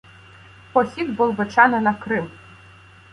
[0.73, 2.31] Похід Болбочана на Крим.